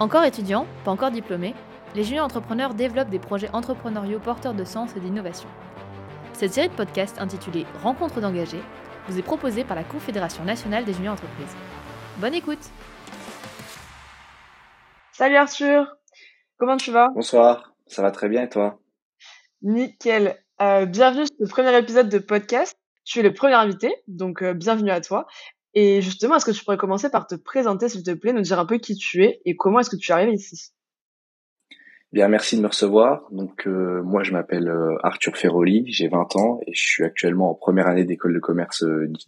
Encore 0.00 0.22
étudiants, 0.22 0.64
pas 0.84 0.92
encore 0.92 1.10
diplômés, 1.10 1.56
les 1.96 2.04
juniors 2.04 2.24
entrepreneurs 2.24 2.74
développent 2.74 3.08
des 3.08 3.18
projets 3.18 3.50
entrepreneuriaux 3.52 4.20
porteurs 4.20 4.54
de 4.54 4.62
sens 4.62 4.94
et 4.94 5.00
d'innovation. 5.00 5.48
Cette 6.34 6.52
série 6.52 6.68
de 6.68 6.74
podcasts 6.74 7.20
intitulée 7.20 7.66
Rencontres 7.82 8.20
d'engagés 8.20 8.62
vous 9.08 9.18
est 9.18 9.22
proposée 9.22 9.64
par 9.64 9.74
la 9.74 9.82
Confédération 9.82 10.44
nationale 10.44 10.84
des 10.84 10.92
juniors 10.92 11.14
entreprises. 11.14 11.56
Bonne 12.18 12.34
écoute 12.34 12.70
Salut 15.10 15.34
Arthur 15.34 15.96
Comment 16.58 16.76
tu 16.76 16.92
vas? 16.92 17.08
Bonsoir, 17.12 17.74
ça 17.88 18.02
va 18.02 18.12
très 18.12 18.28
bien 18.28 18.42
et 18.42 18.48
toi? 18.48 18.78
Nickel. 19.62 20.36
Euh, 20.60 20.86
bienvenue 20.86 21.26
sur 21.26 21.36
le 21.40 21.48
premier 21.48 21.76
épisode 21.76 22.08
de 22.08 22.18
podcast. 22.18 22.78
Tu 23.04 23.18
es 23.18 23.22
le 23.22 23.34
premier 23.34 23.54
invité, 23.54 23.92
donc 24.06 24.42
euh, 24.42 24.54
bienvenue 24.54 24.92
à 24.92 25.00
toi. 25.00 25.26
Et 25.74 26.00
justement, 26.00 26.36
est-ce 26.36 26.46
que 26.46 26.50
tu 26.50 26.64
pourrais 26.64 26.76
commencer 26.76 27.10
par 27.10 27.26
te 27.26 27.34
présenter, 27.34 27.88
s'il 27.88 28.02
te 28.02 28.12
plaît, 28.12 28.32
nous 28.32 28.40
dire 28.40 28.58
un 28.58 28.66
peu 28.66 28.78
qui 28.78 28.94
tu 28.96 29.24
es 29.24 29.40
et 29.44 29.54
comment 29.56 29.80
est-ce 29.80 29.90
que 29.90 29.96
tu 29.96 30.12
arrives 30.12 30.32
ici? 30.32 30.72
Bien, 32.10 32.28
merci 32.28 32.56
de 32.56 32.62
me 32.62 32.68
recevoir. 32.68 33.28
Donc, 33.30 33.66
euh, 33.66 34.02
moi, 34.02 34.22
je 34.22 34.32
m'appelle 34.32 34.72
Arthur 35.02 35.36
Ferroli, 35.36 35.84
j'ai 35.88 36.08
20 36.08 36.36
ans 36.36 36.58
et 36.66 36.72
je 36.72 36.80
suis 36.80 37.04
actuellement 37.04 37.50
en 37.50 37.54
première 37.54 37.86
année 37.86 38.04
d'école 38.04 38.32
de 38.32 38.38
commerce 38.38 38.82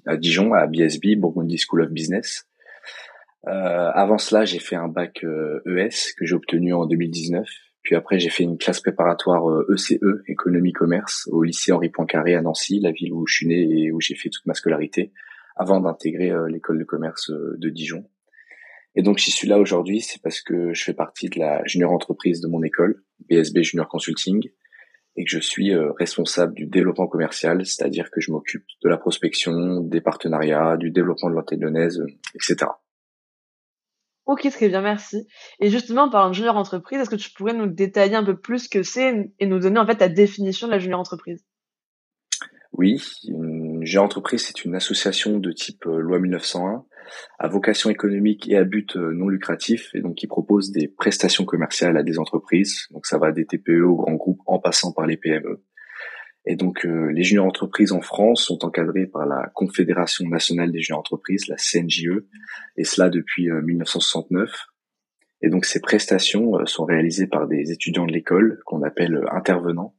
à 0.06 0.16
Dijon, 0.16 0.54
à 0.54 0.66
BSB, 0.66 1.16
Burgundy 1.16 1.58
School 1.58 1.82
of 1.82 1.90
Business. 1.90 2.46
Euh, 3.46 3.90
avant 3.94 4.18
cela, 4.18 4.44
j'ai 4.44 4.58
fait 4.58 4.76
un 4.76 4.88
bac 4.88 5.22
ES 5.22 5.28
e 5.66 5.88
que 6.18 6.24
j'ai 6.24 6.34
obtenu 6.34 6.72
en 6.72 6.86
2019. 6.86 7.46
Puis 7.82 7.96
après, 7.96 8.18
j'ai 8.18 8.28
fait 8.28 8.42
une 8.42 8.58
classe 8.58 8.80
préparatoire 8.80 9.42
ECE, 9.68 9.98
e, 10.02 10.22
économie 10.28 10.72
commerce, 10.72 11.28
au 11.32 11.42
lycée 11.42 11.72
Henri 11.72 11.88
Poincaré 11.88 12.34
à 12.34 12.42
Nancy, 12.42 12.78
la 12.80 12.92
ville 12.92 13.12
où 13.12 13.26
je 13.26 13.34
suis 13.34 13.46
né 13.46 13.84
et 13.84 13.92
où 13.92 14.00
j'ai 14.00 14.14
fait 14.14 14.28
toute 14.28 14.44
ma 14.44 14.54
scolarité, 14.54 15.12
avant 15.60 15.78
d'intégrer 15.78 16.30
euh, 16.30 16.48
l'école 16.48 16.78
de 16.78 16.84
commerce 16.84 17.30
euh, 17.30 17.54
de 17.58 17.68
Dijon. 17.68 18.08
Et 18.94 19.02
donc, 19.02 19.20
si 19.20 19.30
je 19.30 19.36
suis 19.36 19.46
là 19.46 19.58
aujourd'hui, 19.58 20.00
c'est 20.00 20.20
parce 20.22 20.40
que 20.40 20.72
je 20.72 20.82
fais 20.82 20.94
partie 20.94 21.28
de 21.28 21.38
la 21.38 21.62
junior 21.66 21.92
entreprise 21.92 22.40
de 22.40 22.48
mon 22.48 22.62
école, 22.62 23.04
BSB 23.28 23.62
Junior 23.62 23.86
Consulting, 23.86 24.48
et 25.16 25.24
que 25.24 25.30
je 25.30 25.38
suis 25.38 25.74
responsable 25.74 26.54
du 26.54 26.66
développement 26.66 27.06
commercial, 27.06 27.64
c'est-à-dire 27.64 28.10
que 28.10 28.20
je 28.20 28.32
m'occupe 28.32 28.64
de 28.82 28.88
la 28.88 28.96
prospection, 28.96 29.80
des 29.80 30.00
partenariats, 30.00 30.76
du 30.76 30.90
développement 30.90 31.30
de 31.30 31.34
l'antenne 31.34 31.60
lyonnaise, 31.60 32.02
etc. 32.34 32.70
Ok, 34.30 34.48
très 34.50 34.68
bien, 34.68 34.80
merci. 34.80 35.26
Et 35.58 35.70
justement, 35.70 36.02
en 36.02 36.10
parlant 36.10 36.30
de 36.30 36.34
junior 36.34 36.56
entreprise, 36.56 37.00
est-ce 37.00 37.10
que 37.10 37.16
tu 37.16 37.32
pourrais 37.32 37.52
nous 37.52 37.66
détailler 37.66 38.14
un 38.14 38.24
peu 38.24 38.36
plus 38.36 38.64
ce 38.64 38.68
que 38.68 38.84
c'est 38.84 39.32
et 39.38 39.46
nous 39.46 39.58
donner 39.58 39.80
en 39.80 39.86
fait 39.86 39.96
ta 39.96 40.08
définition 40.08 40.68
de 40.68 40.72
la 40.72 40.78
junior 40.78 41.00
entreprise? 41.00 41.44
Oui, 42.72 43.02
une 43.26 43.49
junior 43.86 44.04
entreprise, 44.04 44.46
c'est 44.46 44.64
une 44.64 44.74
association 44.74 45.38
de 45.38 45.52
type 45.52 45.86
euh, 45.86 45.98
loi 45.98 46.18
1901 46.18 46.84
à 47.38 47.48
vocation 47.48 47.90
économique 47.90 48.48
et 48.48 48.56
à 48.56 48.64
but 48.64 48.96
euh, 48.96 49.12
non 49.12 49.28
lucratif 49.28 49.90
et 49.94 50.00
donc 50.00 50.16
qui 50.16 50.26
propose 50.26 50.70
des 50.70 50.88
prestations 50.88 51.44
commerciales 51.44 51.96
à 51.96 52.02
des 52.02 52.18
entreprises. 52.18 52.86
Donc 52.90 53.06
ça 53.06 53.18
va 53.18 53.32
des 53.32 53.46
TPE 53.46 53.82
aux 53.82 53.96
grands 53.96 54.14
groupes 54.14 54.40
en 54.46 54.58
passant 54.58 54.92
par 54.92 55.06
les 55.06 55.16
PME. 55.16 55.62
Et 56.46 56.56
donc, 56.56 56.86
euh, 56.86 57.12
les 57.12 57.22
juniors 57.22 57.46
entreprises 57.46 57.92
en 57.92 58.00
France 58.00 58.44
sont 58.44 58.64
encadrées 58.64 59.06
par 59.06 59.26
la 59.26 59.50
Confédération 59.54 60.26
nationale 60.26 60.72
des 60.72 60.80
juniors 60.80 61.00
entreprises, 61.00 61.48
la 61.48 61.56
CNJE, 61.56 62.24
et 62.78 62.84
cela 62.84 63.10
depuis 63.10 63.50
1969. 63.50 64.48
Euh, 64.48 64.54
et 65.42 65.50
donc, 65.50 65.66
ces 65.66 65.80
prestations 65.80 66.64
sont 66.64 66.86
réalisées 66.86 67.26
par 67.26 67.46
des 67.46 67.72
étudiants 67.72 68.06
de 68.06 68.12
l'école 68.12 68.60
qu'on 68.64 68.82
appelle 68.82 69.22
intervenants. 69.30 69.94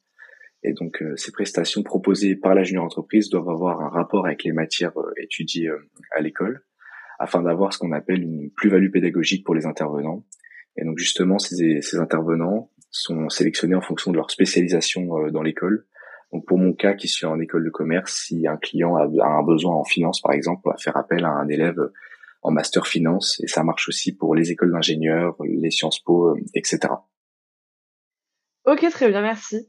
Et 0.63 0.73
donc, 0.73 1.03
ces 1.15 1.31
prestations 1.31 1.81
proposées 1.81 2.35
par 2.35 2.53
la 2.53 2.63
junior 2.63 2.83
entreprise 2.83 3.29
doivent 3.29 3.49
avoir 3.49 3.81
un 3.81 3.89
rapport 3.89 4.25
avec 4.27 4.43
les 4.43 4.51
matières 4.51 4.93
étudiées 5.17 5.71
à 6.15 6.21
l'école, 6.21 6.63
afin 7.17 7.41
d'avoir 7.41 7.73
ce 7.73 7.79
qu'on 7.79 7.91
appelle 7.91 8.21
une 8.21 8.51
plus-value 8.51 8.91
pédagogique 8.91 9.43
pour 9.43 9.55
les 9.55 9.65
intervenants. 9.65 10.23
Et 10.77 10.85
donc, 10.85 10.99
justement, 10.99 11.39
ces, 11.39 11.81
ces 11.81 11.97
intervenants 11.97 12.69
sont 12.91 13.29
sélectionnés 13.29 13.75
en 13.75 13.81
fonction 13.81 14.11
de 14.11 14.17
leur 14.17 14.29
spécialisation 14.29 15.29
dans 15.31 15.41
l'école 15.41 15.85
donc 16.31 16.45
pour 16.45 16.57
mon 16.57 16.73
cas 16.73 16.93
qui 16.93 17.07
suis 17.07 17.25
en 17.25 17.39
école 17.39 17.65
de 17.65 17.69
commerce, 17.69 18.13
si 18.25 18.47
un 18.47 18.57
client 18.57 18.95
a, 18.95 19.03
un 19.03 19.43
besoin 19.43 19.75
en 19.75 19.83
finance 19.83 20.21
par 20.21 20.33
exemple, 20.33 20.61
on 20.65 20.69
va 20.69 20.77
faire 20.77 20.95
appel 20.95 21.25
à 21.25 21.29
un 21.29 21.47
élève 21.47 21.79
en 22.41 22.51
master 22.51 22.87
finance 22.87 23.39
et 23.43 23.47
ça 23.47 23.63
marche 23.63 23.89
aussi 23.89 24.15
pour 24.15 24.33
les 24.33 24.51
écoles 24.51 24.71
d'ingénieurs, 24.71 25.35
les 25.43 25.71
Sciences 25.71 25.99
Po, 25.99 26.29
euh, 26.29 26.39
etc. 26.55 26.79
Ok, 28.65 28.87
très 28.91 29.09
bien, 29.09 29.21
merci. 29.21 29.67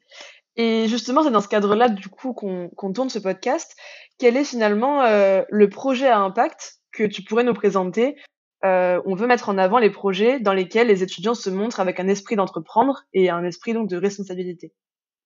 Et 0.56 0.86
justement, 0.88 1.22
c'est 1.22 1.30
dans 1.30 1.40
ce 1.40 1.48
cadre-là, 1.48 1.88
du 1.88 2.08
coup, 2.08 2.34
qu'on 2.34 2.92
tourne 2.92 3.08
ce 3.08 3.18
podcast. 3.18 3.74
Quel 4.18 4.36
est 4.36 4.44
finalement 4.44 5.02
euh, 5.02 5.42
le 5.48 5.68
projet 5.68 6.08
à 6.08 6.18
impact 6.18 6.80
que 6.92 7.04
tu 7.04 7.22
pourrais 7.22 7.44
nous 7.44 7.54
présenter? 7.54 8.16
Euh, 8.64 9.00
On 9.06 9.14
veut 9.14 9.26
mettre 9.26 9.48
en 9.48 9.58
avant 9.58 9.78
les 9.78 9.90
projets 9.90 10.40
dans 10.40 10.52
lesquels 10.52 10.88
les 10.88 11.02
étudiants 11.02 11.34
se 11.34 11.50
montrent 11.50 11.80
avec 11.80 11.98
un 12.00 12.08
esprit 12.08 12.36
d'entreprendre 12.36 13.04
et 13.12 13.30
un 13.30 13.44
esprit 13.44 13.72
donc 13.72 13.88
de 13.88 13.96
responsabilité. 13.96 14.72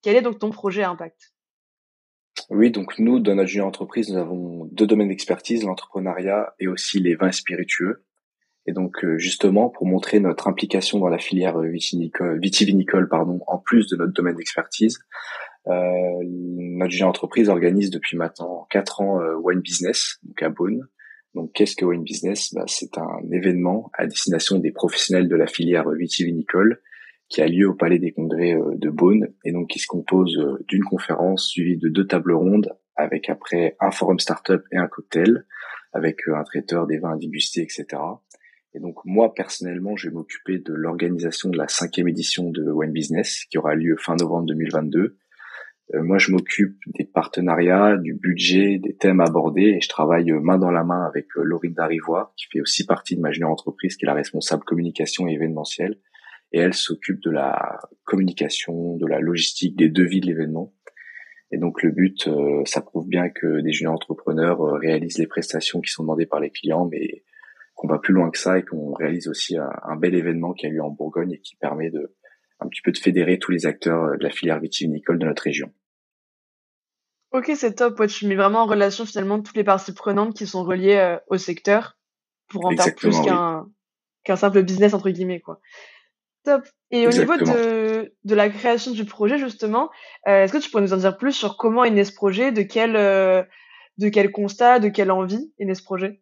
Quel 0.02 0.16
est 0.16 0.22
donc 0.22 0.38
ton 0.38 0.50
projet 0.50 0.84
à 0.84 0.90
impact? 0.90 1.32
Oui, 2.48 2.70
donc 2.70 2.98
nous, 2.98 3.18
dans 3.18 3.34
notre 3.34 3.48
junior 3.48 3.66
entreprise, 3.66 4.10
nous 4.10 4.18
avons 4.18 4.66
deux 4.66 4.86
domaines 4.86 5.08
d'expertise, 5.08 5.64
l'entrepreneuriat 5.64 6.54
et 6.60 6.68
aussi 6.68 7.00
les 7.00 7.16
vins 7.16 7.32
spiritueux. 7.32 8.05
Et 8.66 8.72
donc 8.72 9.04
euh, 9.04 9.18
justement, 9.18 9.68
pour 9.68 9.86
montrer 9.86 10.20
notre 10.20 10.48
implication 10.48 10.98
dans 10.98 11.08
la 11.08 11.18
filière 11.18 11.58
vitivinicole, 11.60 13.08
pardon, 13.08 13.40
en 13.46 13.58
plus 13.58 13.86
de 13.88 13.96
notre 13.96 14.12
domaine 14.12 14.36
d'expertise, 14.36 14.98
euh, 15.68 16.22
notre 16.22 17.02
entreprise 17.02 17.48
organise 17.48 17.90
depuis 17.90 18.16
maintenant 18.16 18.66
quatre 18.70 19.00
ans 19.00 19.20
euh, 19.20 19.34
Wine 19.36 19.60
Business, 19.60 20.18
donc 20.22 20.42
à 20.42 20.48
Beaune. 20.48 20.88
Donc 21.34 21.52
qu'est-ce 21.52 21.76
que 21.76 21.84
Wine 21.84 22.02
Business? 22.02 22.54
Bah, 22.54 22.64
C'est 22.66 22.96
un 22.98 23.20
événement 23.32 23.90
à 23.94 24.06
destination 24.06 24.58
des 24.58 24.72
professionnels 24.72 25.28
de 25.28 25.36
la 25.36 25.46
filière 25.46 25.88
vitivinicole 25.90 26.80
qui 27.28 27.42
a 27.42 27.48
lieu 27.48 27.68
au 27.68 27.74
Palais 27.74 27.98
des 27.98 28.12
Congrès 28.12 28.54
euh, 28.54 28.76
de 28.76 28.90
Beaune 28.90 29.28
et 29.44 29.52
donc 29.52 29.68
qui 29.68 29.78
se 29.78 29.86
compose 29.86 30.36
euh, 30.38 30.64
d'une 30.68 30.84
conférence 30.84 31.48
suivie 31.48 31.76
de 31.76 31.88
deux 31.88 32.06
tables 32.06 32.32
rondes 32.32 32.72
avec 32.94 33.28
après 33.28 33.76
un 33.80 33.90
forum 33.90 34.18
startup 34.18 34.62
et 34.72 34.76
un 34.76 34.86
cocktail 34.86 35.44
avec 35.92 36.20
un 36.28 36.44
traiteur 36.44 36.86
des 36.86 36.98
vins 36.98 37.14
à 37.14 37.16
déguster, 37.16 37.62
etc. 37.62 37.86
Et 38.76 38.80
donc 38.80 38.96
moi 39.04 39.32
personnellement, 39.34 39.96
je 39.96 40.08
vais 40.08 40.14
m'occuper 40.14 40.58
de 40.58 40.74
l'organisation 40.74 41.48
de 41.48 41.56
la 41.56 41.66
cinquième 41.66 42.08
édition 42.08 42.50
de 42.50 42.70
Wine 42.70 42.92
Business 42.92 43.44
qui 43.50 43.56
aura 43.56 43.74
lieu 43.74 43.96
fin 43.98 44.16
novembre 44.16 44.46
2022. 44.48 45.16
moi, 45.94 46.18
je 46.18 46.32
m'occupe 46.32 46.76
des 46.98 47.04
partenariats, 47.04 47.96
du 47.96 48.12
budget, 48.12 48.78
des 48.78 48.94
thèmes 48.94 49.20
abordés 49.20 49.76
et 49.76 49.80
je 49.80 49.88
travaille 49.88 50.30
main 50.32 50.58
dans 50.58 50.70
la 50.70 50.84
main 50.84 51.06
avec 51.06 51.26
Laurine 51.36 51.72
Darivoire 51.72 52.34
qui 52.36 52.46
fait 52.52 52.60
aussi 52.60 52.84
partie 52.84 53.16
de 53.16 53.22
ma 53.22 53.32
junior 53.32 53.50
entreprise 53.50 53.96
qui 53.96 54.04
est 54.04 54.08
la 54.08 54.14
responsable 54.14 54.64
communication 54.64 55.26
et 55.26 55.32
événementielle 55.32 55.96
et 56.52 56.58
elle 56.58 56.74
s'occupe 56.74 57.20
de 57.22 57.30
la 57.30 57.80
communication, 58.04 58.96
de 58.96 59.06
la 59.06 59.20
logistique, 59.20 59.76
des 59.76 59.88
devis 59.88 60.20
de 60.20 60.26
l'événement. 60.26 60.72
Et 61.52 61.58
donc 61.58 61.82
le 61.82 61.90
but, 61.92 62.26
euh, 62.26 62.62
ça 62.64 62.80
prouve 62.80 63.08
bien 63.08 63.30
que 63.30 63.60
des 63.60 63.72
juniors 63.72 63.94
entrepreneurs 63.94 64.60
euh, 64.60 64.78
réalisent 64.78 65.18
les 65.18 65.26
prestations 65.26 65.80
qui 65.80 65.90
sont 65.90 66.02
demandées 66.02 66.26
par 66.26 66.40
les 66.40 66.50
clients, 66.50 66.88
mais 66.90 67.22
qu'on 67.76 67.86
va 67.86 67.98
plus 67.98 68.12
loin 68.12 68.30
que 68.30 68.38
ça 68.38 68.58
et 68.58 68.64
qu'on 68.64 68.92
réalise 68.94 69.28
aussi 69.28 69.56
un, 69.56 69.96
bel 69.96 70.14
événement 70.14 70.52
qui 70.52 70.66
a 70.66 70.70
lieu 70.70 70.82
en 70.82 70.90
Bourgogne 70.90 71.32
et 71.32 71.40
qui 71.40 71.54
permet 71.56 71.90
de 71.90 72.14
un 72.58 72.68
petit 72.68 72.80
peu 72.82 72.90
de 72.90 72.98
fédérer 72.98 73.38
tous 73.38 73.52
les 73.52 73.66
acteurs 73.66 74.02
euh, 74.02 74.16
de 74.16 74.24
la 74.24 74.30
filière 74.30 74.58
vitivinicole 74.58 75.18
de 75.18 75.26
notre 75.26 75.42
région. 75.42 75.70
Ok, 77.32 77.52
c'est 77.54 77.74
top. 77.74 78.00
Ouais, 78.00 78.06
tu 78.06 78.26
mets 78.26 78.34
vraiment 78.34 78.62
en 78.62 78.66
relation 78.66 79.04
finalement 79.04 79.40
toutes 79.42 79.56
les 79.56 79.64
parties 79.64 79.92
prenantes 79.92 80.34
qui 80.34 80.46
sont 80.46 80.64
reliées 80.64 81.18
au 81.28 81.36
secteur 81.36 81.98
pour 82.48 82.64
en 82.64 82.76
faire 82.76 82.94
plus 82.94 83.20
qu'un 83.20 83.66
qu'un 84.24 84.36
simple 84.36 84.62
business 84.62 84.94
entre 84.94 85.10
guillemets 85.10 85.40
quoi. 85.40 85.60
Et 86.90 87.06
au 87.06 87.10
niveau 87.10 87.36
de, 87.36 88.14
de 88.24 88.34
la 88.34 88.48
création 88.48 88.92
du 88.92 89.04
projet, 89.04 89.38
justement, 89.38 89.90
euh, 90.28 90.44
est-ce 90.44 90.52
que 90.52 90.58
tu 90.58 90.70
pourrais 90.70 90.82
nous 90.82 90.92
en 90.92 90.98
dire 90.98 91.16
plus 91.16 91.32
sur 91.32 91.56
comment 91.56 91.84
est 91.84 91.90
né 91.90 92.04
ce 92.04 92.12
projet, 92.12 92.52
de 92.52 92.62
quel, 92.62 92.96
euh, 92.96 93.42
de 93.98 94.08
quel 94.08 94.30
constat, 94.30 94.78
de 94.78 94.88
quelle 94.88 95.10
envie 95.10 95.52
est 95.58 95.64
né 95.64 95.74
ce 95.74 95.82
projet? 95.82 96.20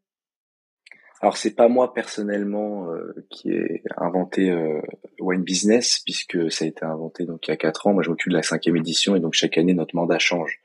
Alors 1.25 1.37
c'est 1.37 1.55
pas 1.55 1.69
moi 1.69 1.93
personnellement 1.93 2.91
euh, 2.93 3.13
qui 3.31 3.51
ai 3.51 3.83
inventé 3.97 4.51
euh, 4.51 4.81
Wine 5.19 5.43
Business 5.43 6.01
puisque 6.05 6.53
ça 6.53 6.65
a 6.65 6.69
été 6.69 6.85
inventé 6.85 7.25
donc 7.25 7.49
il 7.49 7.51
y 7.51 7.55
a 7.55 7.57
quatre 7.57 7.87
ans. 7.87 7.95
Moi 7.95 8.03
je 8.03 8.11
m'occupe 8.11 8.31
de 8.31 8.37
la 8.37 8.43
cinquième 8.43 8.77
édition 8.77 9.17
et 9.17 9.21
donc 9.21 9.35
chaque 9.35 9.59
année 9.59 9.75
notre 9.75 9.97
mandat 9.97 10.19
change. 10.19 10.61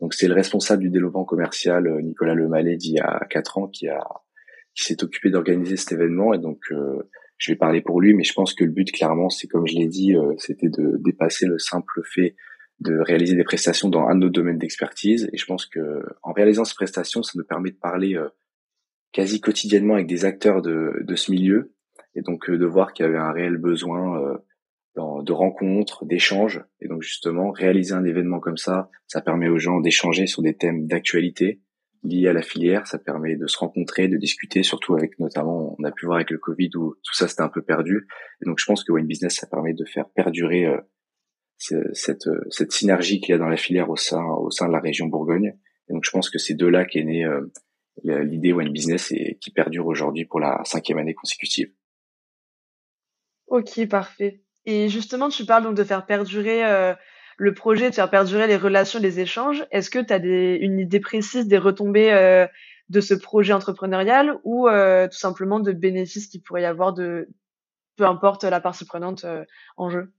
Donc 0.00 0.14
c'est 0.14 0.28
le 0.28 0.34
responsable 0.34 0.82
du 0.82 0.90
développement 0.90 1.24
commercial 1.24 2.02
Nicolas 2.02 2.34
Lemallet 2.34 2.76
d'il 2.76 2.94
y 2.94 3.00
a 3.00 3.26
quatre 3.28 3.58
ans 3.58 3.68
qui 3.68 3.88
a 3.88 4.02
qui 4.74 4.84
s'est 4.84 5.02
occupé 5.02 5.30
d'organiser 5.30 5.76
cet 5.76 5.92
événement 5.92 6.34
et 6.34 6.38
donc 6.38 6.60
je 7.38 7.52
vais 7.52 7.56
parler 7.56 7.80
pour 7.80 8.00
lui, 8.00 8.14
mais 8.14 8.24
je 8.24 8.32
pense 8.32 8.54
que 8.54 8.64
le 8.64 8.70
but, 8.70 8.90
clairement, 8.90 9.28
c'est 9.28 9.46
comme 9.46 9.66
je 9.66 9.74
l'ai 9.74 9.88
dit, 9.88 10.14
euh, 10.14 10.34
c'était 10.38 10.68
de 10.68 10.96
dépasser 10.98 11.46
le 11.46 11.58
simple 11.58 12.00
fait 12.04 12.34
de 12.80 12.98
réaliser 12.98 13.36
des 13.36 13.44
prestations 13.44 13.88
dans 13.88 14.06
un 14.06 14.14
de 14.14 14.20
nos 14.20 14.28
domaines 14.28 14.58
d'expertise. 14.58 15.28
Et 15.32 15.36
je 15.36 15.46
pense 15.46 15.66
que 15.66 16.02
en 16.22 16.32
réalisant 16.32 16.64
ces 16.64 16.74
prestations, 16.74 17.22
ça 17.22 17.32
nous 17.36 17.44
permet 17.44 17.70
de 17.70 17.76
parler 17.76 18.16
euh, 18.16 18.28
quasi 19.16 19.40
quotidiennement 19.40 19.94
avec 19.94 20.06
des 20.06 20.26
acteurs 20.26 20.60
de, 20.60 20.92
de 21.02 21.14
ce 21.14 21.30
milieu, 21.30 21.72
et 22.14 22.20
donc 22.20 22.50
euh, 22.50 22.58
de 22.58 22.66
voir 22.66 22.92
qu'il 22.92 23.06
y 23.06 23.08
avait 23.08 23.16
un 23.16 23.32
réel 23.32 23.56
besoin 23.56 24.36
dans, 24.94 25.22
de 25.22 25.32
rencontres, 25.32 26.04
d'échanges. 26.04 26.62
Et 26.80 26.88
donc 26.88 27.00
justement, 27.00 27.50
réaliser 27.50 27.94
un 27.94 28.04
événement 28.04 28.40
comme 28.40 28.58
ça, 28.58 28.90
ça 29.06 29.22
permet 29.22 29.48
aux 29.48 29.58
gens 29.58 29.80
d'échanger 29.80 30.26
sur 30.26 30.42
des 30.42 30.54
thèmes 30.54 30.86
d'actualité, 30.86 31.62
liés 32.02 32.28
à 32.28 32.34
la 32.34 32.42
filière. 32.42 32.86
Ça 32.86 32.98
permet 32.98 33.36
de 33.36 33.46
se 33.46 33.56
rencontrer, 33.56 34.06
de 34.06 34.18
discuter, 34.18 34.62
surtout 34.62 34.94
avec 34.94 35.18
notamment, 35.18 35.74
on 35.78 35.84
a 35.84 35.92
pu 35.92 36.04
voir 36.04 36.16
avec 36.16 36.30
le 36.30 36.38
Covid 36.38 36.70
où 36.76 36.94
tout 37.02 37.14
ça 37.14 37.26
c'était 37.26 37.42
un 37.42 37.48
peu 37.48 37.62
perdu. 37.62 38.06
Et 38.42 38.44
donc 38.44 38.58
je 38.58 38.66
pense 38.66 38.84
que 38.84 38.92
Wine 38.92 39.06
Business, 39.06 39.36
ça 39.36 39.46
permet 39.46 39.72
de 39.72 39.84
faire 39.86 40.10
perdurer 40.10 40.66
euh, 40.66 40.78
cette, 41.92 42.26
euh, 42.26 42.44
cette 42.50 42.72
synergie 42.72 43.20
qu'il 43.20 43.32
y 43.32 43.34
a 43.34 43.38
dans 43.38 43.48
la 43.48 43.56
filière 43.56 43.88
au 43.88 43.96
sein, 43.96 44.22
au 44.22 44.50
sein 44.50 44.66
de 44.66 44.72
la 44.72 44.80
région 44.80 45.06
Bourgogne. 45.06 45.54
Et 45.88 45.92
donc 45.94 46.04
je 46.04 46.10
pense 46.10 46.28
que 46.28 46.38
c'est 46.38 46.54
de 46.54 46.66
là 46.66 46.84
qu'est 46.84 47.04
née 47.04 47.24
euh, 47.24 47.46
l'idée 48.04 48.52
Wine 48.52 48.72
Business 48.72 49.12
qui 49.40 49.50
perdure 49.50 49.86
aujourd'hui 49.86 50.24
pour 50.24 50.40
la 50.40 50.60
cinquième 50.64 50.98
année 50.98 51.14
consécutive. 51.14 51.72
Ok, 53.46 53.86
parfait. 53.88 54.42
Et 54.64 54.88
justement, 54.88 55.28
tu 55.28 55.46
parles 55.46 55.62
donc 55.62 55.76
de 55.76 55.84
faire 55.84 56.06
perdurer 56.06 56.94
le 57.36 57.54
projet, 57.54 57.90
de 57.90 57.94
faire 57.94 58.10
perdurer 58.10 58.46
les 58.46 58.56
relations, 58.56 58.98
les 58.98 59.20
échanges. 59.20 59.64
Est-ce 59.70 59.90
que 59.90 59.98
tu 59.98 60.12
as 60.12 60.18
une 60.18 60.80
idée 60.80 61.00
précise 61.00 61.46
des 61.46 61.58
retombées 61.58 62.12
euh, 62.12 62.46
de 62.88 63.00
ce 63.00 63.14
projet 63.14 63.52
entrepreneurial 63.52 64.38
ou 64.44 64.68
euh, 64.68 65.06
tout 65.08 65.18
simplement 65.18 65.60
de 65.60 65.72
bénéfices 65.72 66.28
qu'il 66.28 66.42
pourrait 66.42 66.62
y 66.62 66.66
avoir 66.66 66.92
de 66.94 67.28
peu 67.96 68.04
importe 68.04 68.44
la 68.44 68.60
partie 68.60 68.84
prenante 68.84 69.24
euh, 69.24 69.44
en 69.76 69.90
jeu? 69.90 70.12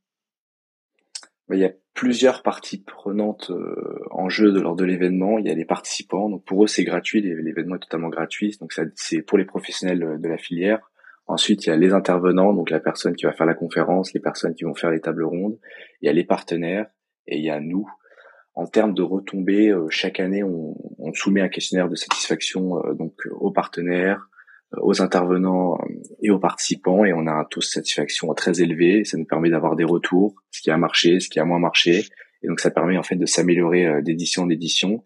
Il 1.51 1.59
y 1.59 1.65
a 1.65 1.71
plusieurs 1.93 2.43
parties 2.43 2.83
prenantes 2.83 3.51
en 4.11 4.29
jeu 4.29 4.51
lors 4.51 4.75
de 4.75 4.83
l'événement. 4.83 5.37
Il 5.39 5.47
y 5.47 5.49
a 5.49 5.53
les 5.53 5.65
participants, 5.65 6.29
donc 6.29 6.43
pour 6.45 6.63
eux 6.63 6.67
c'est 6.67 6.83
gratuit, 6.83 7.21
l'événement 7.21 7.75
est 7.75 7.79
totalement 7.79 8.09
gratuit, 8.09 8.55
donc 8.59 8.73
c'est 8.95 9.21
pour 9.21 9.37
les 9.37 9.45
professionnels 9.45 10.19
de 10.19 10.27
la 10.27 10.37
filière. 10.37 10.81
Ensuite, 11.27 11.65
il 11.65 11.69
y 11.69 11.73
a 11.73 11.75
les 11.75 11.93
intervenants, 11.93 12.53
donc 12.53 12.69
la 12.69 12.79
personne 12.79 13.15
qui 13.15 13.25
va 13.25 13.33
faire 13.33 13.45
la 13.45 13.53
conférence, 13.53 14.13
les 14.13 14.21
personnes 14.21 14.55
qui 14.55 14.63
vont 14.63 14.73
faire 14.73 14.91
les 14.91 15.01
tables 15.01 15.25
rondes. 15.25 15.59
Il 16.01 16.05
y 16.05 16.09
a 16.09 16.13
les 16.13 16.23
partenaires 16.23 16.87
et 17.27 17.37
il 17.37 17.43
y 17.43 17.49
a 17.49 17.59
nous. 17.59 17.87
En 18.55 18.65
termes 18.65 18.93
de 18.93 19.03
retombées, 19.03 19.69
euh, 19.69 19.87
chaque 19.89 20.19
année, 20.19 20.41
on, 20.41 20.75
on, 20.97 21.13
soumet 21.13 21.41
un 21.41 21.49
questionnaire 21.49 21.89
de 21.89 21.95
satisfaction 21.95 22.79
euh, 22.79 22.93
donc 22.93 23.13
aux 23.31 23.51
partenaires, 23.51 24.21
euh, 24.21 24.36
aux 24.75 25.01
intervenants 25.01 25.77
et 26.21 26.29
aux 26.29 26.39
participants, 26.39 27.05
et 27.05 27.13
on 27.13 27.25
a 27.27 27.31
un 27.31 27.45
taux 27.45 27.61
de 27.61 27.65
satisfaction 27.65 28.33
très 28.33 28.61
élevé. 28.61 29.05
Ça 29.05 29.17
nous 29.17 29.25
permet 29.25 29.49
d'avoir 29.49 29.75
des 29.75 29.85
retours, 29.85 30.35
ce 30.51 30.61
qui 30.61 30.71
a 30.71 30.77
marché, 30.77 31.19
ce 31.19 31.29
qui 31.29 31.39
a 31.39 31.45
moins 31.45 31.59
marché, 31.59 32.05
et 32.43 32.47
donc 32.47 32.59
ça 32.59 32.71
permet 32.71 32.97
en 32.97 33.03
fait 33.03 33.15
de 33.15 33.25
s'améliorer 33.25 34.01
d'édition 34.01 34.43
en 34.43 34.49
édition. 34.49 35.03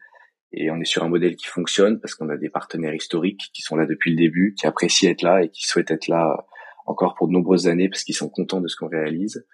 Et 0.53 0.69
on 0.69 0.79
est 0.81 0.85
sur 0.85 1.03
un 1.03 1.09
modèle 1.09 1.35
qui 1.35 1.47
fonctionne 1.47 1.99
parce 2.01 2.13
qu'on 2.15 2.29
a 2.29 2.37
des 2.37 2.49
partenaires 2.49 2.93
historiques 2.93 3.49
qui 3.53 3.61
sont 3.61 3.75
là 3.75 3.85
depuis 3.85 4.11
le 4.11 4.17
début, 4.17 4.53
qui 4.59 4.67
apprécient 4.67 5.09
être 5.09 5.21
là 5.21 5.43
et 5.43 5.49
qui 5.49 5.65
souhaitent 5.65 5.91
être 5.91 6.07
là 6.07 6.45
encore 6.85 7.15
pour 7.15 7.27
de 7.27 7.33
nombreuses 7.33 7.67
années 7.67 7.87
parce 7.87 8.03
qu'ils 8.03 8.15
sont 8.15 8.29
contents 8.29 8.59
de 8.59 8.67
ce 8.67 8.75
qu'on 8.75 8.89
réalise. 8.89 9.45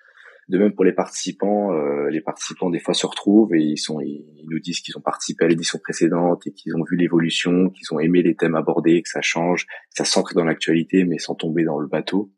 De 0.49 0.57
même 0.57 0.73
pour 0.73 0.85
les 0.85 0.93
participants, 0.93 1.73
euh, 1.73 2.09
les 2.09 2.21
participants 2.21 2.69
des 2.69 2.79
fois 2.79 2.93
se 2.93 3.05
retrouvent 3.05 3.53
et 3.53 3.61
ils 3.61 3.77
sont, 3.77 3.99
ils, 3.99 4.23
nous 4.47 4.59
disent 4.59 4.79
qu'ils 4.81 4.97
ont 4.97 5.01
participé 5.01 5.45
à 5.45 5.47
l'édition 5.47 5.79
précédente 5.79 6.45
et 6.47 6.51
qu'ils 6.51 6.75
ont 6.75 6.83
vu 6.83 6.95
l'évolution, 6.95 7.69
qu'ils 7.69 7.93
ont 7.93 7.99
aimé 7.99 8.21
les 8.21 8.35
thèmes 8.35 8.55
abordés, 8.55 9.01
que 9.01 9.09
ça 9.09 9.21
change, 9.21 9.65
que 9.65 9.95
ça 9.95 10.05
s'ancre 10.05 10.33
dans 10.33 10.45
l'actualité 10.45 11.03
mais 11.05 11.17
sans 11.17 11.35
tomber 11.35 11.63
dans 11.63 11.79
le 11.79 11.87
bateau. 11.87 12.31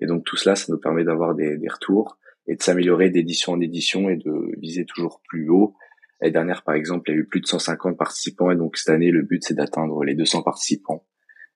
Et 0.00 0.06
donc 0.06 0.24
tout 0.24 0.36
cela, 0.36 0.54
ça 0.54 0.72
nous 0.72 0.78
permet 0.78 1.04
d'avoir 1.04 1.34
des, 1.34 1.56
des 1.56 1.68
retours 1.68 2.18
et 2.46 2.56
de 2.56 2.62
s'améliorer 2.62 3.10
d'édition 3.10 3.52
en 3.52 3.60
édition 3.60 4.08
et 4.08 4.16
de 4.16 4.58
viser 4.58 4.84
toujours 4.84 5.20
plus 5.28 5.48
haut. 5.50 5.74
L'année 6.20 6.32
dernière, 6.32 6.62
par 6.62 6.74
exemple, 6.74 7.10
il 7.10 7.14
y 7.14 7.16
a 7.16 7.20
eu 7.20 7.26
plus 7.26 7.40
de 7.40 7.46
150 7.46 7.96
participants 7.96 8.50
et 8.50 8.56
donc 8.56 8.76
cette 8.76 8.94
année, 8.94 9.10
le 9.10 9.22
but 9.22 9.44
c'est 9.44 9.54
d'atteindre 9.54 10.02
les 10.04 10.14
200 10.14 10.42
participants. 10.42 11.04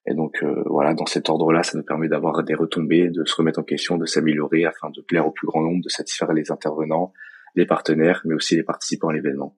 Et 0.05 0.13
donc 0.13 0.43
euh, 0.43 0.63
voilà, 0.65 0.93
dans 0.93 1.05
cet 1.05 1.29
ordre-là, 1.29 1.63
ça 1.63 1.77
nous 1.77 1.83
permet 1.83 2.07
d'avoir 2.07 2.43
des 2.43 2.53
retombées, 2.53 3.09
de 3.09 3.23
se 3.25 3.35
remettre 3.35 3.59
en 3.59 3.63
question, 3.63 3.97
de 3.97 4.05
s'améliorer 4.05 4.65
afin 4.65 4.89
de 4.89 5.01
plaire 5.01 5.25
au 5.25 5.31
plus 5.31 5.47
grand 5.47 5.61
nombre, 5.61 5.81
de 5.81 5.89
satisfaire 5.89 6.33
les 6.33 6.51
intervenants, 6.51 7.13
les 7.55 7.65
partenaires, 7.65 8.21
mais 8.25 8.35
aussi 8.35 8.55
les 8.55 8.63
participants 8.63 9.09
à 9.09 9.13
l'événement. 9.13 9.57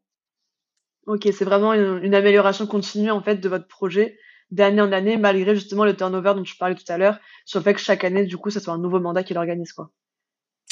Ok, 1.05 1.27
c'est 1.31 1.45
vraiment 1.45 1.73
une, 1.73 2.15
amélioration 2.15 2.65
continue 2.65 3.11
en 3.11 3.21
fait 3.21 3.35
de 3.35 3.49
votre 3.49 3.67
projet 3.67 4.17
d'année 4.51 4.81
en 4.81 4.91
année, 4.91 5.17
malgré 5.17 5.55
justement 5.55 5.85
le 5.85 5.95
turnover 5.95 6.33
dont 6.35 6.43
tu 6.43 6.55
parlais 6.57 6.75
tout 6.75 6.89
à 6.91 6.97
l'heure, 6.97 7.19
sur 7.45 7.59
le 7.59 7.63
fait 7.63 7.73
que 7.73 7.79
chaque 7.79 8.03
année, 8.03 8.25
du 8.25 8.37
coup, 8.37 8.49
ça 8.49 8.59
soit 8.59 8.73
un 8.73 8.79
nouveau 8.79 8.99
mandat 8.99 9.23
qui 9.23 9.33
l'organise, 9.33 9.73
quoi. 9.73 9.91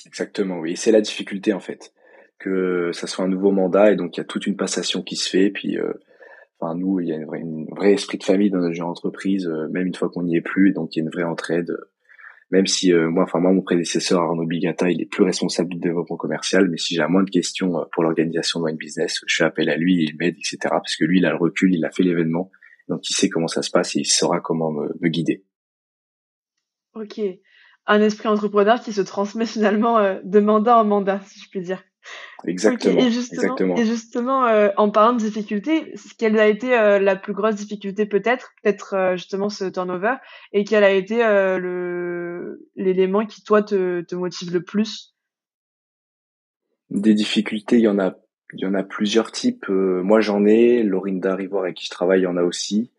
Exactement, 0.06 0.60
oui. 0.60 0.76
C'est 0.76 0.92
la 0.92 1.02
difficulté 1.02 1.54
en 1.54 1.60
fait, 1.60 1.94
que 2.40 2.92
ça 2.94 3.08
soit 3.08 3.26
un 3.26 3.30
nouveau 3.30 3.52
mandat 3.52 3.92
et 3.92 3.96
donc 3.96 4.18
il 4.18 4.20
y 4.20 4.22
a 4.22 4.26
toute 4.26 4.48
une 4.48 4.58
passation 4.58 5.02
qui 5.02 5.16
se 5.16 5.30
fait, 5.30 5.50
puis 5.50 5.78
euh, 5.78 5.94
Enfin, 6.64 6.76
nous, 6.76 7.00
il 7.02 7.10
y 7.10 7.12
a 7.12 7.16
une 7.16 7.66
vraie 7.76 7.94
esprit 7.94 8.18
de 8.18 8.24
famille 8.24 8.50
dans 8.50 8.60
notre 8.60 8.74
genre 8.74 8.88
d'entreprise, 8.88 9.48
euh, 9.48 9.68
même 9.70 9.88
une 9.88 9.96
fois 9.96 10.10
qu'on 10.10 10.24
n'y 10.24 10.38
est 10.38 10.42
plus, 10.42 10.72
donc 10.72 10.96
il 10.96 11.00
y 11.00 11.02
a 11.02 11.04
une 11.04 11.10
vraie 11.10 11.24
entraide. 11.24 11.76
Euh, 12.54 12.58
même 12.58 12.68
si 12.68 12.94
euh, 12.94 13.10
moi, 13.10 13.24
enfin 13.24 13.40
moi, 13.40 13.52
mon 13.52 13.62
prédécesseur 13.62 14.22
Arnaud 14.22 14.46
Bigata, 14.46 14.90
il 14.90 15.02
est 15.02 15.06
plus 15.06 15.24
responsable 15.24 15.70
du 15.70 15.80
développement 15.80 16.18
commercial, 16.18 16.70
mais 16.70 16.78
si 16.78 16.96
j'ai 16.96 17.08
moins 17.08 17.24
de 17.24 17.30
questions 17.30 17.74
pour 17.92 18.04
l'organisation 18.04 18.62
de 18.62 18.72
Business, 18.74 19.22
je 19.26 19.36
fais 19.36 19.44
appel 19.44 19.70
à 19.70 19.78
lui, 19.78 20.04
il 20.04 20.16
m'aide, 20.18 20.36
etc. 20.36 20.58
Parce 20.70 20.96
que 20.96 21.06
lui, 21.06 21.20
il 21.20 21.26
a 21.26 21.32
le 21.32 21.38
recul, 21.38 21.74
il 21.74 21.84
a 21.86 21.92
fait 21.92 22.04
l'événement, 22.04 22.52
donc 22.88 23.10
il 23.10 23.14
sait 23.14 23.30
comment 23.30 23.48
ça 23.48 23.62
se 23.62 23.72
passe 23.72 23.96
et 23.96 24.00
il 24.00 24.06
saura 24.06 24.40
comment 24.40 24.72
me, 24.72 24.90
me 25.00 25.10
guider. 25.10 25.44
Ok, 26.96 27.20
un 27.88 28.02
esprit 28.02 28.28
entrepreneur 28.28 28.80
qui 28.80 28.94
se 28.94 29.02
transmet 29.02 29.46
finalement 29.48 30.20
de 30.24 30.40
mandat 30.40 30.78
en 30.78 30.86
mandat, 30.86 31.22
si 31.26 31.40
je 31.40 31.50
puis 31.50 31.62
dire. 31.62 31.84
Exactement. 32.46 33.00
Et 33.00 33.12
justement, 33.12 33.78
Et 33.78 33.86
justement 33.86 34.46
euh, 34.46 34.70
en 34.78 34.90
parlant 34.90 35.14
de 35.14 35.20
difficultés, 35.20 35.94
quelle 36.18 36.38
a 36.38 36.48
été 36.48 36.78
euh, 36.78 37.00
la 37.00 37.16
plus 37.16 37.34
grosse 37.34 37.56
difficulté 37.56 38.06
peut-être, 38.06 38.52
peut-être 38.62 38.96
euh, 38.96 39.16
justement 39.16 39.50
ce 39.50 39.66
turnover, 39.66 40.16
et 40.52 40.64
quel 40.64 40.84
a 40.84 40.92
été 40.92 41.18
le 41.18 42.68
l'élément 42.76 43.26
qui 43.26 43.44
toi 43.44 43.64
te, 43.64 44.02
te 44.02 44.16
motive 44.16 44.54
le 44.54 44.64
plus? 44.64 45.16
Des 46.90 47.14
difficultés, 47.14 47.78
il 47.78 47.84
y 47.84 47.88
en 47.88 48.00
a, 48.00 48.16
il 48.54 48.60
y 48.60 48.66
en 48.66 48.74
a 48.74 48.84
plusieurs 48.84 49.32
types. 49.32 49.70
moi, 49.70 50.20
j'en 50.20 50.46
ai. 50.46 50.84
Lorinda 50.84 51.36
Rivoire 51.36 51.64
avec 51.64 51.78
qui 51.78 51.86
je 51.86 51.92
travaille 51.92 52.28
en 52.28 52.38
a 52.38 52.44
aussi. 52.44 52.92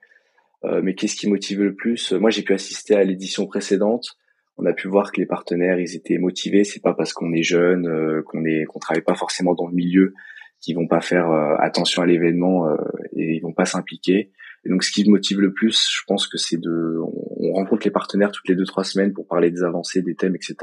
mais 0.83 0.95
qu'est-ce 0.95 1.17
qui 1.17 1.29
motive 1.29 1.63
le 1.63 1.75
plus? 1.75 2.13
Moi, 2.13 2.31
j'ai 2.31 2.43
pu 2.43 2.55
assister 2.55 2.95
à 2.95 3.05
l'édition 3.05 3.47
précédente 3.47 4.17
on 4.57 4.67
a 4.67 4.73
pu 4.73 4.89
voir 4.89 5.13
que 5.13 5.21
les 5.21 5.27
partenaires 5.27 5.79
ils 5.79 5.97
étaient 5.97 6.19
motivés. 6.19 6.65
C'est 6.65 6.83
pas 6.83 6.95
parce 6.95 7.13
qu'on 7.13 7.33
est 7.33 7.43
jeune 7.43 7.87
euh, 7.87 8.23
qu'on 8.23 8.45
est 8.45 8.65
qu'on 8.65 8.79
travaille 8.79 9.03
pas 9.03 9.15
forcément 9.15 9.55
dans 9.55 9.67
le 9.67 9.75
milieu 9.75 10.15
qu'ils 10.61 10.77
vont 10.77 10.87
pas 10.87 11.01
faire 11.01 11.31
euh, 11.31 11.57
attention 11.59 12.03
à 12.03 12.07
l'événement 12.07 12.69
euh, 12.69 12.77
et 13.17 13.37
ils 13.37 13.41
vont 13.41 13.53
pas 13.53 13.65
s'impliquer. 13.67 14.31
Et 14.67 14.71
donc 14.71 14.83
ce 14.83 14.91
qui 14.91 15.05
me 15.05 15.11
motive 15.11 15.41
le 15.41 15.53
plus 15.53 15.89
je 15.91 16.03
pense 16.07 16.27
que 16.27 16.39
c'est 16.39 16.59
de 16.59 16.99
on, 17.01 17.53
rencontre 17.53 17.85
les 17.85 17.91
partenaires 17.91 18.33
toutes 18.33 18.49
les 18.49 18.55
deux 18.55 18.65
trois 18.65 18.85
semaines 18.85 19.13
pour 19.13 19.27
parler 19.27 19.51
des 19.51 19.63
avancées 19.63 20.01
des 20.01 20.15
thèmes 20.15 20.35
etc 20.35 20.57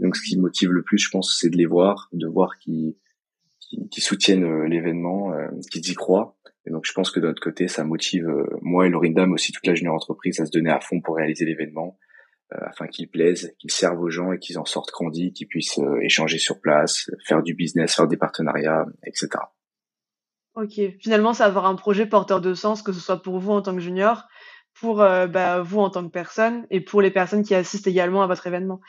donc 0.00 0.16
ce 0.16 0.22
qui 0.28 0.36
me 0.36 0.42
motive 0.42 0.72
le 0.72 0.82
plus 0.82 0.98
je 0.98 1.08
pense 1.08 1.38
c'est 1.40 1.48
de 1.48 1.56
les 1.56 1.64
voir 1.64 2.08
de 2.12 2.26
voir 2.26 2.58
qu'ils 2.58 2.96
qui, 3.60 4.00
soutiennent 4.00 4.64
l'événement 4.64 5.32
qu'ils 5.70 5.88
y 5.88 5.94
croient. 5.94 6.36
Et 6.66 6.70
donc 6.70 6.84
je 6.84 6.92
pense 6.92 7.12
que 7.12 7.20
de 7.20 7.26
notre 7.26 7.40
côté 7.40 7.68
ça 7.68 7.84
motive 7.84 8.26
moi 8.60 8.86
et 8.86 8.90
Lorinda 8.90 9.26
mais 9.26 9.34
aussi 9.34 9.52
toute 9.52 9.66
la 9.66 9.74
junior 9.74 9.94
entreprise 9.94 10.40
à 10.40 10.46
se 10.46 10.50
donner 10.50 10.70
à 10.70 10.80
fond 10.80 11.00
pour 11.00 11.16
réaliser 11.16 11.44
l'événement. 11.44 11.96
euh, 11.96 12.07
afin 12.50 12.86
qu'ils 12.86 13.08
plaisent, 13.08 13.54
qu'ils 13.58 13.70
servent 13.70 14.00
aux 14.00 14.10
gens 14.10 14.32
et 14.32 14.38
qu'ils 14.38 14.58
en 14.58 14.64
sortent 14.64 14.90
grandis, 14.90 15.32
qu'ils 15.32 15.48
puissent 15.48 15.78
euh, 15.78 16.00
échanger 16.00 16.38
sur 16.38 16.60
place, 16.60 17.10
faire 17.26 17.42
du 17.42 17.54
business, 17.54 17.94
faire 17.94 18.08
des 18.08 18.16
partenariats, 18.16 18.86
etc. 19.04 19.28
Ok, 20.54 20.80
finalement, 21.00 21.34
c'est 21.34 21.44
avoir 21.44 21.66
un 21.66 21.76
projet 21.76 22.06
porteur 22.06 22.40
de 22.40 22.54
sens, 22.54 22.82
que 22.82 22.92
ce 22.92 23.00
soit 23.00 23.22
pour 23.22 23.38
vous 23.38 23.52
en 23.52 23.62
tant 23.62 23.74
que 23.74 23.80
junior, 23.80 24.24
pour 24.80 25.02
euh, 25.02 25.26
bah, 25.26 25.60
vous 25.60 25.80
en 25.80 25.90
tant 25.90 26.04
que 26.04 26.10
personne 26.10 26.66
et 26.70 26.80
pour 26.80 27.02
les 27.02 27.10
personnes 27.10 27.42
qui 27.42 27.54
assistent 27.54 27.86
également 27.86 28.22
à 28.22 28.26
votre 28.26 28.46
événement. 28.46 28.80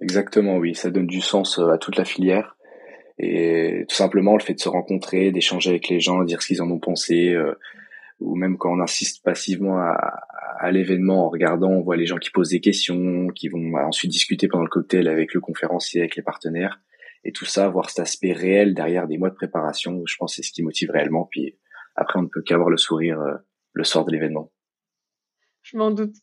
Exactement, 0.00 0.56
oui, 0.56 0.74
ça 0.74 0.90
donne 0.90 1.06
du 1.06 1.22
sens 1.22 1.58
à 1.58 1.78
toute 1.78 1.96
la 1.96 2.04
filière 2.04 2.56
et 3.18 3.86
tout 3.88 3.94
simplement 3.94 4.36
le 4.36 4.42
fait 4.42 4.52
de 4.52 4.60
se 4.60 4.68
rencontrer, 4.68 5.32
d'échanger 5.32 5.70
avec 5.70 5.88
les 5.88 6.00
gens, 6.00 6.22
dire 6.22 6.42
ce 6.42 6.48
qu'ils 6.48 6.60
en 6.60 6.70
ont 6.70 6.78
pensé, 6.78 7.34
ou 8.20 8.36
même 8.36 8.58
quand 8.58 8.70
on 8.70 8.80
insiste 8.82 9.24
passivement 9.24 9.78
à, 9.78 10.26
à 10.58 10.70
l'événement 10.70 11.26
en 11.26 11.30
regardant, 11.30 11.70
on 11.70 11.82
voit 11.82 11.96
les 11.96 12.06
gens 12.06 12.18
qui 12.18 12.30
posent 12.30 12.50
des 12.50 12.60
questions, 12.60 13.28
qui 13.28 13.48
vont 13.48 13.74
ensuite 13.74 14.10
discuter 14.10 14.48
pendant 14.48 14.64
le 14.64 14.70
cocktail 14.70 15.08
avec 15.08 15.34
le 15.34 15.40
conférencier, 15.40 16.00
avec 16.00 16.16
les 16.16 16.22
partenaires, 16.22 16.80
et 17.26 17.32
tout 17.32 17.44
ça, 17.44 17.68
voir 17.68 17.90
cet 17.90 17.98
aspect 17.98 18.32
réel 18.32 18.72
derrière 18.72 19.08
des 19.08 19.18
mois 19.18 19.30
de 19.30 19.34
préparation, 19.34 20.02
je 20.06 20.14
pense 20.16 20.36
c'est 20.36 20.42
ce 20.42 20.52
qui 20.52 20.62
motive 20.62 20.92
réellement. 20.92 21.28
Puis 21.28 21.58
après, 21.96 22.20
on 22.20 22.22
ne 22.22 22.28
peut 22.28 22.40
qu'avoir 22.40 22.70
le 22.70 22.76
sourire 22.76 23.20
euh, 23.20 23.34
le 23.72 23.82
soir 23.82 24.04
de 24.04 24.12
l'événement. 24.12 24.52
Je 25.62 25.76
m'en 25.76 25.90
doute. 25.90 26.14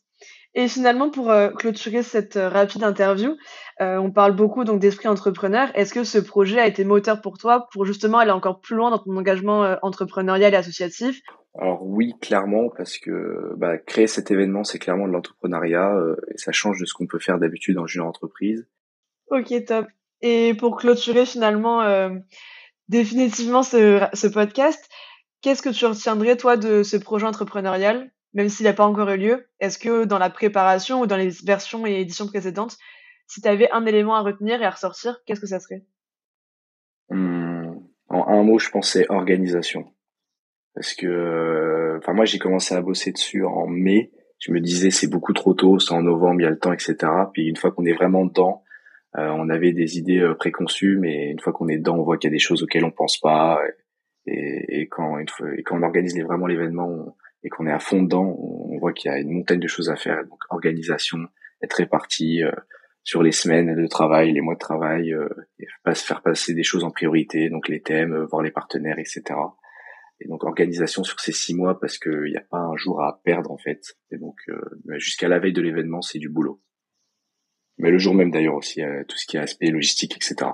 Et 0.54 0.66
finalement, 0.66 1.10
pour 1.10 1.30
euh, 1.30 1.50
clôturer 1.50 2.02
cette 2.02 2.36
euh, 2.36 2.48
rapide 2.48 2.84
interview, 2.84 3.36
on 3.80 4.12
parle 4.12 4.34
beaucoup 4.34 4.64
donc 4.64 4.80
d'esprit 4.80 5.08
entrepreneur. 5.08 5.68
Est-ce 5.74 5.92
que 5.92 6.04
ce 6.04 6.18
projet 6.18 6.58
a 6.58 6.66
été 6.66 6.84
moteur 6.84 7.20
pour 7.20 7.36
toi 7.36 7.66
pour 7.72 7.84
justement 7.84 8.18
aller 8.18 8.30
encore 8.30 8.60
plus 8.60 8.76
loin 8.76 8.90
dans 8.90 8.98
ton 8.98 9.14
engagement 9.16 9.76
entrepreneurial 9.82 10.54
et 10.54 10.56
associatif? 10.56 11.20
Alors 11.56 11.84
oui, 11.84 12.14
clairement, 12.20 12.68
parce 12.76 12.98
que 12.98 13.52
bah, 13.56 13.78
créer 13.78 14.08
cet 14.08 14.30
événement, 14.30 14.64
c'est 14.64 14.80
clairement 14.80 15.06
de 15.06 15.12
l'entrepreneuriat 15.12 15.94
euh, 15.94 16.16
et 16.32 16.38
ça 16.38 16.50
change 16.50 16.80
de 16.80 16.84
ce 16.84 16.94
qu'on 16.94 17.06
peut 17.06 17.20
faire 17.20 17.38
d'habitude 17.38 17.76
dans 17.76 17.86
une 17.86 18.00
entreprise. 18.00 18.66
Ok, 19.30 19.52
top. 19.64 19.86
Et 20.20 20.54
pour 20.54 20.76
clôturer 20.76 21.26
finalement 21.26 21.82
euh, 21.82 22.10
définitivement 22.88 23.62
ce, 23.62 24.04
ce 24.12 24.26
podcast, 24.26 24.88
qu'est-ce 25.42 25.62
que 25.62 25.68
tu 25.68 25.86
retiendrais 25.86 26.36
toi 26.36 26.56
de 26.56 26.82
ce 26.82 26.96
projet 26.96 27.26
entrepreneurial, 27.26 28.10
même 28.32 28.48
s'il 28.48 28.64
n'a 28.64 28.72
pas 28.72 28.86
encore 28.86 29.10
eu 29.10 29.18
lieu? 29.18 29.46
Est-ce 29.60 29.78
que 29.78 30.04
dans 30.04 30.18
la 30.18 30.30
préparation 30.30 31.02
ou 31.02 31.06
dans 31.06 31.16
les 31.16 31.30
versions 31.44 31.86
et 31.86 32.00
éditions 32.00 32.26
précédentes, 32.26 32.78
si 33.28 33.40
tu 33.40 33.48
avais 33.48 33.70
un 33.70 33.86
élément 33.86 34.16
à 34.16 34.22
retenir 34.22 34.60
et 34.60 34.64
à 34.64 34.70
ressortir, 34.70 35.20
qu'est-ce 35.24 35.40
que 35.40 35.46
ça 35.46 35.60
serait? 35.60 35.84
Hum, 37.10 37.86
En 38.08 38.26
un 38.26 38.42
mot, 38.42 38.58
je 38.58 38.70
pensais 38.70 39.06
organisation 39.08 39.94
parce 40.74 40.94
que, 40.94 41.96
enfin 41.98 42.12
moi 42.12 42.24
j'ai 42.24 42.38
commencé 42.38 42.74
à 42.74 42.82
bosser 42.82 43.12
dessus 43.12 43.44
en 43.44 43.66
mai. 43.66 44.10
Je 44.38 44.52
me 44.52 44.60
disais 44.60 44.90
c'est 44.90 45.08
beaucoup 45.08 45.32
trop 45.32 45.54
tôt, 45.54 45.78
c'est 45.78 45.94
en 45.94 46.02
novembre, 46.02 46.40
il 46.40 46.44
y 46.44 46.46
a 46.46 46.50
le 46.50 46.58
temps, 46.58 46.72
etc. 46.72 46.96
Puis 47.32 47.48
une 47.48 47.56
fois 47.56 47.70
qu'on 47.70 47.84
est 47.84 47.92
vraiment 47.92 48.26
dedans, 48.26 48.62
euh, 49.16 49.28
on 49.28 49.48
avait 49.48 49.72
des 49.72 49.96
idées 49.98 50.20
euh, 50.20 50.34
préconçues, 50.34 50.98
mais 50.98 51.30
une 51.30 51.40
fois 51.40 51.52
qu'on 51.52 51.68
est 51.68 51.78
dedans, 51.78 51.96
on 51.96 52.02
voit 52.02 52.18
qu'il 52.18 52.28
y 52.28 52.32
a 52.32 52.36
des 52.36 52.40
choses 52.40 52.62
auxquelles 52.62 52.84
on 52.84 52.90
pense 52.90 53.18
pas. 53.18 53.60
Et, 54.26 54.88
quand, 54.90 55.18
on 55.70 55.82
organise 55.82 56.18
vraiment 56.22 56.46
l'événement 56.46 57.16
et 57.42 57.48
qu'on 57.48 57.66
est 57.66 57.72
à 57.72 57.78
fond 57.78 58.02
dedans, 58.02 58.36
on, 58.38 58.78
voit 58.78 58.92
qu'il 58.92 59.10
y 59.10 59.14
a 59.14 59.18
une 59.18 59.30
montagne 59.30 59.60
de 59.60 59.68
choses 59.68 59.90
à 59.90 59.96
faire. 59.96 60.24
Donc 60.24 60.38
organisation, 60.50 61.18
être 61.62 61.74
réparti 61.74 62.42
euh, 62.42 62.50
sur 63.02 63.22
les 63.22 63.32
semaines 63.32 63.74
de 63.74 63.86
travail, 63.86 64.32
les 64.32 64.40
mois 64.40 64.54
de 64.54 64.58
travail, 64.58 65.12
euh, 65.12 65.28
et 65.58 65.66
faire 65.94 66.22
passer 66.22 66.54
des 66.54 66.62
choses 66.62 66.84
en 66.84 66.90
priorité, 66.90 67.50
donc 67.50 67.68
les 67.68 67.80
thèmes, 67.80 68.16
voir 68.30 68.42
les 68.42 68.50
partenaires, 68.50 68.98
etc. 68.98 69.22
Et 70.20 70.28
donc 70.28 70.44
organisation 70.44 71.02
sur 71.02 71.20
ces 71.20 71.32
six 71.32 71.54
mois 71.54 71.80
parce 71.80 71.98
qu'il 71.98 72.30
n'y 72.30 72.36
a 72.36 72.44
pas 72.48 72.58
un 72.58 72.76
jour 72.76 73.02
à 73.02 73.20
perdre 73.24 73.50
en 73.50 73.58
fait. 73.58 73.96
Et 74.10 74.18
donc 74.18 74.36
jusqu'à 74.96 75.28
la 75.28 75.38
veille 75.38 75.52
de 75.52 75.62
l'événement, 75.62 76.02
c'est 76.02 76.18
du 76.18 76.28
boulot. 76.28 76.62
Mais 77.78 77.90
le 77.90 77.98
jour 77.98 78.14
même 78.14 78.30
d'ailleurs 78.30 78.54
aussi, 78.54 78.82
euh, 78.82 79.02
tout 79.08 79.16
ce 79.16 79.26
qui 79.26 79.36
est 79.36 79.40
aspect 79.40 79.70
logistique, 79.70 80.16
etc. 80.16 80.52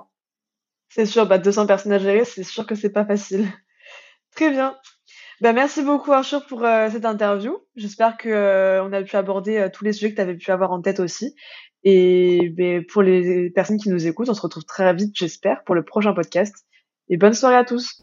C'est 0.88 1.06
sûr, 1.06 1.26
bah 1.26 1.38
200 1.38 1.66
personnes 1.66 1.92
à 1.92 1.98
gérer, 1.98 2.24
c'est 2.24 2.42
sûr 2.42 2.66
que 2.66 2.74
c'est 2.74 2.90
pas 2.90 3.04
facile. 3.04 3.46
Très 4.34 4.50
bien. 4.50 4.76
Bah, 5.40 5.52
merci 5.52 5.82
beaucoup 5.82 6.12
Arthur 6.12 6.46
pour 6.46 6.64
euh, 6.64 6.88
cette 6.90 7.04
interview. 7.04 7.58
J'espère 7.76 8.16
que 8.16 8.28
euh, 8.28 8.84
on 8.84 8.92
a 8.92 9.02
pu 9.02 9.16
aborder 9.16 9.68
tous 9.72 9.84
les 9.84 9.92
sujets 9.92 10.10
que 10.10 10.16
tu 10.16 10.20
avais 10.20 10.36
pu 10.36 10.50
avoir 10.50 10.72
en 10.72 10.80
tête 10.80 11.00
aussi. 11.00 11.34
Et 11.82 12.52
bah, 12.56 12.84
pour 12.92 13.02
les 13.02 13.50
personnes 13.50 13.78
qui 13.78 13.88
nous 13.88 14.06
écoutent, 14.06 14.28
on 14.28 14.34
se 14.34 14.42
retrouve 14.42 14.64
très 14.64 14.92
vite, 14.94 15.12
j'espère, 15.14 15.62
pour 15.64 15.74
le 15.74 15.84
prochain 15.84 16.12
podcast. 16.12 16.54
Et 17.08 17.16
bonne 17.16 17.34
soirée 17.34 17.56
à 17.56 17.64
tous. 17.64 18.02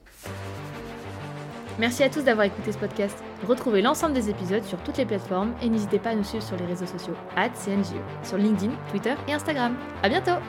Merci 1.80 2.04
à 2.04 2.10
tous 2.10 2.24
d'avoir 2.24 2.48
écouté 2.48 2.72
ce 2.72 2.78
podcast. 2.78 3.24
Retrouvez 3.48 3.82
l'ensemble 3.82 4.14
des 4.14 4.30
épisodes 4.30 4.64
sur 4.64 4.80
toutes 4.80 4.98
les 4.98 5.06
plateformes 5.06 5.54
et 5.62 5.70
n'hésitez 5.70 6.00
pas 6.00 6.10
à 6.10 6.16
nous 6.16 6.24
suivre 6.24 6.44
sur 6.44 6.58
les 6.58 6.66
réseaux 6.66 6.88
sociaux 6.88 7.14
CNGE, 7.36 8.02
sur 8.24 8.38
LinkedIn, 8.38 8.74
Twitter 8.90 9.14
et 9.28 9.34
Instagram. 9.34 9.76
À 10.02 10.10
bientôt! 10.10 10.40